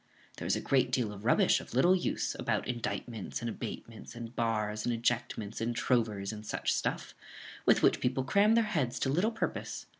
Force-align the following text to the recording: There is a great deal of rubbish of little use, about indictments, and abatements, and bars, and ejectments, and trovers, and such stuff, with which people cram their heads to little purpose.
There 0.37 0.47
is 0.47 0.55
a 0.55 0.61
great 0.61 0.91
deal 0.91 1.13
of 1.13 1.25
rubbish 1.25 1.61
of 1.61 1.75
little 1.75 1.95
use, 1.95 2.33
about 2.33 2.67
indictments, 2.67 3.39
and 3.39 3.47
abatements, 3.47 4.15
and 4.15 4.35
bars, 4.35 4.83
and 4.83 4.91
ejectments, 4.91 5.61
and 5.61 5.75
trovers, 5.75 6.33
and 6.33 6.43
such 6.43 6.73
stuff, 6.73 7.13
with 7.67 7.83
which 7.83 7.99
people 7.99 8.23
cram 8.23 8.55
their 8.55 8.63
heads 8.63 8.97
to 9.01 9.09
little 9.09 9.29
purpose. 9.29 9.85